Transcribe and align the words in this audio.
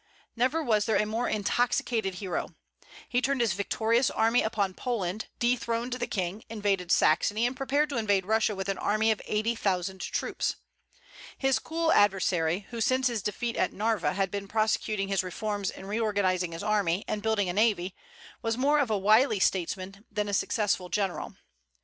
Never 0.35 0.63
was 0.63 0.85
there 0.85 0.95
a 0.99 1.05
more 1.05 1.29
intoxicated 1.29 2.15
hero. 2.15 2.55
He 3.07 3.21
turned 3.21 3.39
his 3.39 3.53
victorious 3.53 4.09
army 4.09 4.41
upon 4.41 4.73
Poland, 4.73 5.27
dethroned 5.37 5.93
the 5.93 6.07
king, 6.07 6.43
invaded 6.49 6.91
Saxony, 6.91 7.45
and 7.45 7.55
prepared 7.55 7.89
to 7.89 7.97
invade 7.97 8.25
Russia 8.25 8.55
with 8.55 8.67
an 8.67 8.79
army 8.79 9.11
of 9.11 9.21
eighty 9.27 9.53
thousand 9.53 10.01
troops. 10.01 10.55
His 11.37 11.59
cool 11.59 11.91
adversary, 11.91 12.65
who 12.71 12.81
since 12.81 13.05
his 13.09 13.21
defeat 13.21 13.55
at 13.55 13.73
Narva 13.73 14.13
had 14.13 14.31
been 14.31 14.47
prosecuting 14.47 15.07
his 15.07 15.21
reforms 15.23 15.69
and 15.69 15.87
reorganizing 15.87 16.51
his 16.53 16.63
army 16.63 17.05
and 17.07 17.21
building 17.21 17.47
a 17.47 17.53
navy, 17.53 17.93
was 18.41 18.57
more 18.57 18.79
of 18.79 18.89
a 18.89 18.97
wily 18.97 19.39
statesman 19.39 20.03
than 20.09 20.27
a 20.27 20.33
successful 20.33 20.89
general. 20.89 21.35